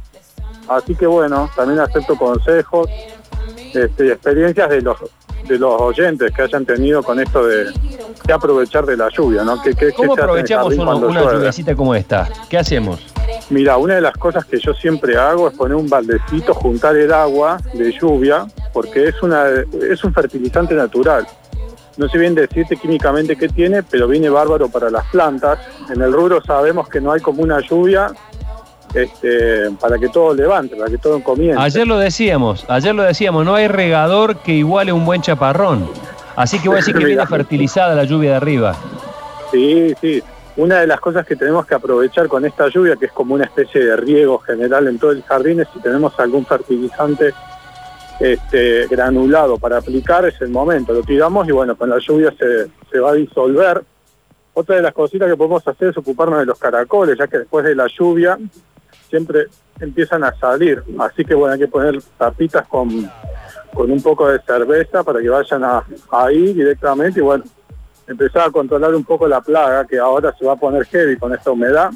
[0.69, 2.89] Así que bueno, también acepto consejos
[3.75, 4.97] este, y experiencias de los
[5.47, 7.65] de los oyentes que hayan tenido con esto de,
[8.27, 9.63] de aprovechar de la lluvia, ¿no?
[9.63, 11.37] ¿Qué, qué- qué ¿Cómo el aprovechamos jardín una, llueve?
[11.37, 12.29] lluviacita como esta?
[12.51, 13.01] ¿Qué hacemos?
[13.49, 17.11] Mira, una de las cosas que yo siempre hago es poner un baldecito, juntar el
[17.15, 19.45] agua de lluvia, porque es, una,
[19.91, 21.27] es un fertilizante natural.
[21.99, 25.59] No sé bien decirte químicamente qué tiene, pero viene bárbaro para las plantas.
[25.91, 28.13] En el rubro sabemos que no hay como una lluvia
[28.95, 31.61] este, para que todo levante, para que todo comience.
[31.61, 35.91] Ayer lo decíamos, ayer lo decíamos, no hay regador que iguale un buen chaparrón.
[36.37, 38.77] Así que voy a decir que viene fertilizada la lluvia de arriba.
[39.51, 40.23] Sí, sí.
[40.57, 43.45] Una de las cosas que tenemos que aprovechar con esta lluvia, que es como una
[43.45, 47.35] especie de riego general en todo el jardín, es si tenemos algún fertilizante
[48.21, 50.93] este, granulado para aplicar, es el momento.
[50.93, 53.83] Lo tiramos y bueno, con la lluvia se, se va a disolver.
[54.55, 57.65] Otra de las cositas que podemos hacer es ocuparnos de los caracoles, ya que después
[57.65, 58.39] de la lluvia
[59.09, 59.47] siempre
[59.81, 60.83] empiezan a salir.
[60.99, 62.89] Así que bueno, hay que poner tapitas con,
[63.73, 67.45] con un poco de cerveza para que vayan a, ahí directamente y bueno,
[68.07, 71.33] empezar a controlar un poco la plaga que ahora se va a poner heavy con
[71.35, 71.91] esta humedad.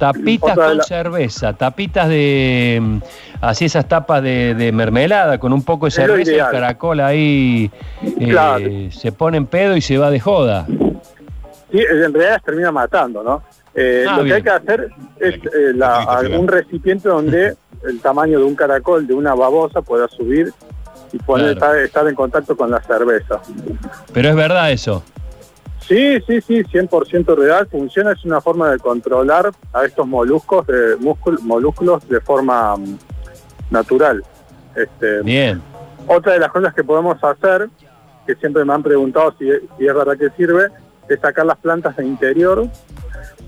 [0.00, 2.78] Tapitas con la- cerveza, tapitas de.
[2.80, 2.98] mm,
[3.42, 7.70] Así esas tapas de, de mermelada con un poco de Es cerveza y caracol ahí
[8.02, 8.64] eh, Claro.
[8.90, 10.66] se pone en pedo y se va de joda.
[10.66, 13.42] Sí, en realidad termina matando, ¿no?
[13.74, 14.42] Eh, Ah, lo bien.
[14.42, 14.88] que hay que hacer
[15.20, 17.54] es eh, la- un recipiente donde
[17.88, 20.52] el tamaño de un caracol, de una babosa, pueda subir
[21.12, 21.74] y poder Claro.
[21.74, 23.40] estar, estar en contacto con la cerveza.
[24.12, 25.02] Pero es verdad eso.
[25.90, 27.66] Sí, sí, sí, 100% real.
[27.66, 30.96] Funciona, es una forma de controlar a estos moluscos, de
[31.42, 32.98] molúsculos de forma mm,
[33.70, 34.22] natural.
[34.76, 35.60] Este, Bien.
[36.06, 37.68] Otra de las cosas que podemos hacer,
[38.24, 40.68] que siempre me han preguntado si, si es verdad que sirve,
[41.08, 42.68] es sacar las plantas de interior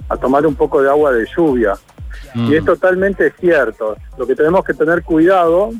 [0.08, 1.74] a tomar un poco de agua de lluvia.
[2.34, 2.50] Mm.
[2.50, 3.96] Y es totalmente cierto.
[4.18, 5.70] Lo que tenemos que tener cuidado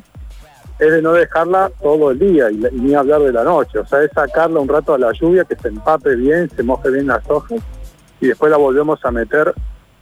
[0.87, 3.78] es de no dejarla todo el día y, y ni hablar de la noche.
[3.78, 6.91] O sea, es sacarla un rato a la lluvia, que se empape bien, se moje
[6.91, 7.60] bien las hojas
[8.20, 9.54] y después la volvemos a meter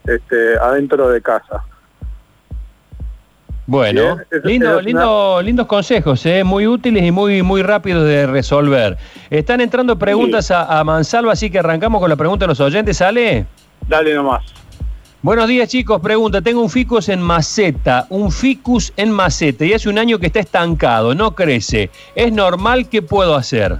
[0.05, 1.63] este, adentro de casa.
[3.67, 8.97] Bueno, lindo, es lindo, lindos consejos, eh, muy útiles y muy, muy rápidos de resolver.
[9.29, 12.97] Están entrando preguntas a, a Mansalva, así que arrancamos con la pregunta de los oyentes.
[12.97, 13.45] ¿Sale?
[13.87, 14.60] Dale nomás.
[15.23, 16.01] Buenos días, chicos.
[16.01, 20.25] Pregunta: Tengo un ficus en maceta, un ficus en maceta, y hace un año que
[20.25, 21.91] está estancado, no crece.
[22.15, 22.89] ¿Es normal?
[22.89, 23.77] ¿Qué puedo hacer?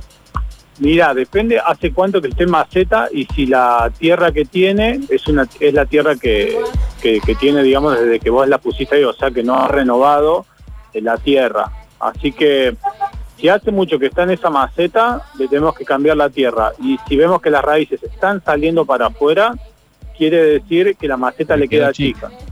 [0.77, 5.27] Mira, depende hace cuánto que esté en maceta y si la tierra que tiene es
[5.27, 6.59] una es la tierra que,
[7.01, 9.67] que, que tiene, digamos, desde que vos la pusiste ahí, o sea que no ha
[9.67, 10.45] renovado
[10.93, 11.71] eh, la tierra.
[11.99, 12.75] Así que
[13.37, 16.73] si hace mucho que está en esa maceta, le tenemos que cambiar la tierra.
[16.79, 19.55] Y si vemos que las raíces están saliendo para afuera,
[20.17, 22.29] quiere decir que la maceta Le le queda queda chica.
[22.29, 22.45] chica.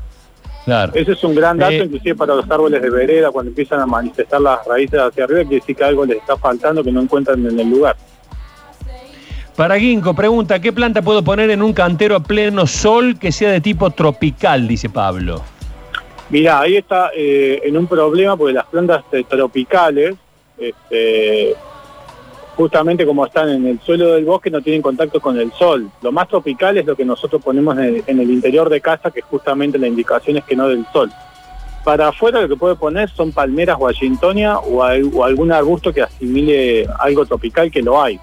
[0.65, 0.91] Claro.
[0.93, 3.85] Ese es un gran dato, Eh, inclusive para los árboles de vereda, cuando empiezan a
[3.85, 7.43] manifestar las raíces hacia arriba, quiere decir que algo les está faltando que no encuentran
[7.45, 7.95] en el lugar.
[9.55, 13.51] Para Ginkgo, pregunta: ¿Qué planta puedo poner en un cantero a pleno sol que sea
[13.51, 14.67] de tipo tropical?
[14.67, 15.43] Dice Pablo.
[16.29, 20.15] Mira, ahí está eh, en un problema porque las plantas eh, tropicales,
[20.57, 21.55] este,
[22.59, 25.89] justamente como están en el suelo del bosque, no tienen contacto con el sol.
[26.01, 29.77] Lo más tropical es lo que nosotros ponemos en el, interior de casa, que justamente
[29.77, 31.09] la indicación es que no del sol.
[31.85, 36.85] Para afuera lo que puede poner son palmeras washingtonia o, o algún arbusto que asimile
[36.99, 38.19] algo tropical que lo hay.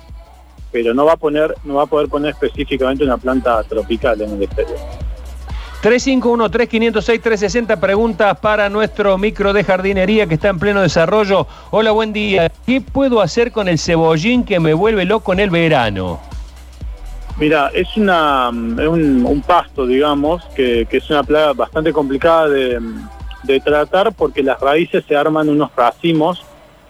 [0.70, 4.32] Pero no va a poner, no va a poder poner específicamente una planta tropical en
[4.32, 5.05] el exterior.
[5.82, 11.46] 351-3506-360 preguntas para nuestro micro de jardinería que está en pleno desarrollo.
[11.70, 12.50] Hola, buen día.
[12.64, 16.18] ¿Qué puedo hacer con el cebollín que me vuelve loco en el verano?
[17.38, 22.80] Mira, es, una, un, pasto, digamos, que, que es una plaga bastante complicada de,
[23.42, 26.42] de tratar porque las raíces se arman unos racimos,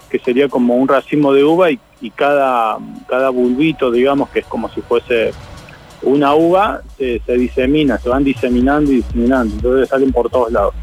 [0.09, 4.45] que sería como un racimo de uva y, y cada, cada bulbito, digamos, que es
[4.45, 5.33] como si fuese
[6.03, 10.73] una uva, se, se disemina, se van diseminando y diseminando, entonces salen por todos lados.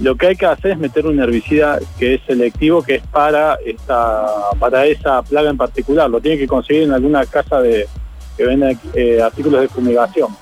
[0.00, 3.58] Lo que hay que hacer es meter un herbicida que es selectivo, que es para,
[3.66, 4.26] esta,
[4.58, 6.08] para esa plaga en particular.
[6.08, 7.86] Lo tiene que conseguir en alguna casa de,
[8.34, 10.34] que venden eh, artículos de fumigación.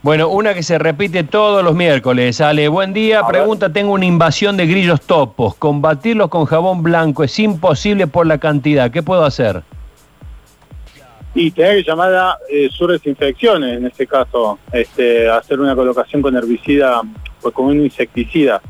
[0.00, 2.40] Bueno, una que se repite todos los miércoles.
[2.40, 3.26] Ale, buen día.
[3.26, 5.54] Pregunta, tengo una invasión de grillos topos.
[5.54, 8.90] Combatirlos con jabón blanco es imposible por la cantidad.
[8.90, 9.62] ¿Qué puedo hacer?
[11.34, 17.00] Y tener que llamar a eh, en este caso, este, hacer una colocación con herbicida,
[17.40, 18.60] pues con un insecticida,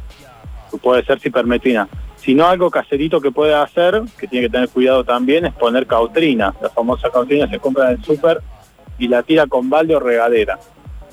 [0.81, 1.89] puede ser cipermetrina.
[2.17, 5.87] Si no, algo caserito que puede hacer, que tiene que tener cuidado también, es poner
[5.87, 6.55] cautrina.
[6.63, 8.41] La famosa cautrina se compra en el súper
[8.99, 10.59] y la tira con balde o regadera.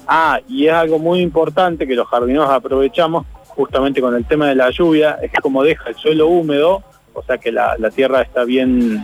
[0.07, 3.25] Ah, y es algo muy importante que los jardineros aprovechamos
[3.60, 7.24] justamente con el tema de la lluvia, es que como deja el suelo húmedo, o
[7.24, 9.04] sea que la, tierra está bien,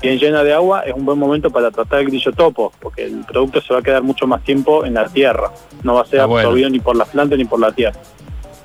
[0.00, 3.24] bien llena de agua, es un buen momento para tratar el grillo topo, porque el
[3.24, 5.52] producto se va a quedar mucho más tiempo en la tierra,
[5.82, 7.98] no va a ser absorbido ni por las plantas ni por la tierra.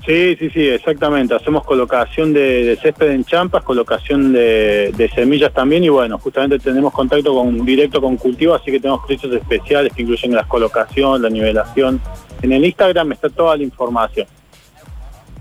[0.06, 1.34] Sí, sí, sí, exactamente.
[1.34, 7.34] Hacemos colocación de, césped en champas, colocación de, semillas también y bueno, justamente tenemos contacto
[7.34, 12.00] con, directo con cultivo, así que tenemos precios especiales que incluyen las colocación, la nivelación.
[12.40, 14.26] En el Instagram está toda la información.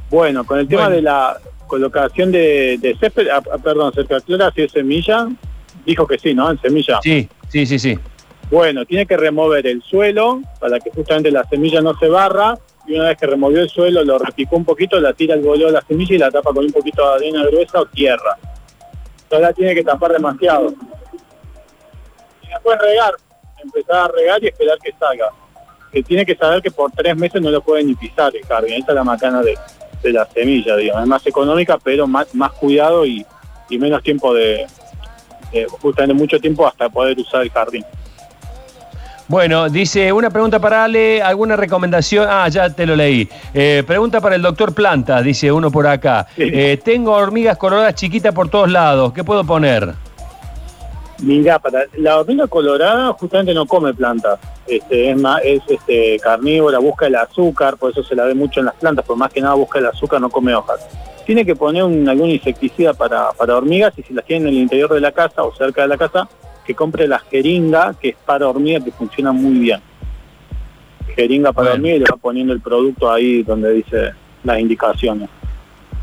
[0.09, 1.37] Bueno, con el tema de la
[1.67, 5.27] colocación de, césped, ah, ah, perdón, cerca clara, si es semilla,
[5.85, 6.49] dijo que sí, ¿no?
[6.49, 6.99] En semilla.
[7.01, 7.99] Sí, sí, sí, sí.
[8.49, 12.57] Bueno, tiene que remover el suelo para que justamente la semilla no se barra
[12.87, 15.67] y una vez que removió el suelo lo repicó un poquito, la tira el boleo
[15.67, 18.37] de la semilla y la tapa con un poquito de arena gruesa o tierra.
[19.23, 20.73] Entonces la tiene que tapar demasiado.
[22.43, 23.13] Y después regar,
[23.61, 25.29] empezar a regar y esperar que salga.
[25.91, 28.75] Que tiene que saber que por tres meses no lo puede ni pisar el jardín.
[28.75, 29.57] Esta es la macana de,
[30.03, 31.03] la semilla, digamos.
[31.03, 33.25] Es más económica, pero más, más cuidado y,
[33.69, 34.65] menos tiempo de,
[35.81, 37.83] justamente mucho tiempo hasta poder usar el jardín.
[39.27, 42.25] Bueno, dice, una pregunta para Ale, ¿alguna recomendación?
[42.29, 43.27] Ah, ya te lo leí.
[43.53, 46.27] Eh, pregunta para el doctor Planta, dice uno por acá.
[46.37, 49.93] Eh, tengo hormigas coloradas chiquitas por todos lados, ¿qué puedo poner?
[51.19, 54.39] Mira, para la hormiga colorada justamente no come plantas.
[54.65, 58.61] Este, es más, es este, carnívora, busca el azúcar, por eso se la ve mucho
[58.61, 60.87] en las plantas, por más que nada busca el azúcar, no come hojas.
[61.25, 64.93] Tiene que poner algún insecticida para, para hormigas y si las tiene en el interior
[64.93, 66.29] de la casa o cerca de la casa,
[66.67, 69.79] que compre la jeringa, que es para hormiga, que funciona muy bien.
[71.15, 74.11] Jeringa para hormiga y le va poniendo el producto ahí donde dice
[74.43, 75.29] las indicaciones.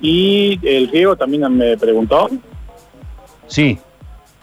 [0.00, 2.28] Y el riego también me preguntó.
[3.48, 3.78] Sí.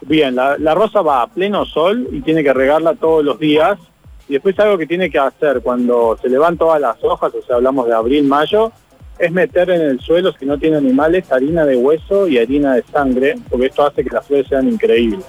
[0.01, 3.79] Bien, la, la, rosa va a pleno sol y tiene que regarla todos los días.
[4.27, 7.55] Y después algo que tiene que hacer cuando se levantan todas las hojas, o sea,
[7.55, 8.71] hablamos de abril, mayo,
[9.17, 12.83] es meter en el suelo, si no tiene animales, harina de hueso y harina de
[12.83, 15.25] sangre, porque esto hace que las flores sean increíbles.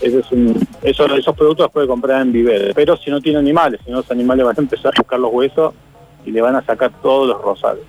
[0.00, 3.38] Eso es un, eso, esos productos los puede comprar en Viver, pero si no tiene
[3.38, 5.74] animales, si no los animales van a empezar a buscar los huesos
[6.24, 7.84] y le van a sacar todos los rosales.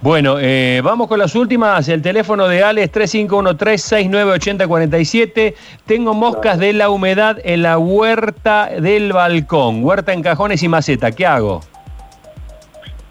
[0.00, 1.88] Bueno, eh, vamos con las últimas.
[1.88, 5.54] El teléfono de Ale es 3513-698047.
[5.86, 9.82] Tengo moscas de la humedad en la huerta del balcón.
[9.82, 11.10] Huerta en cajones y maceta.
[11.10, 11.62] ¿Qué hago?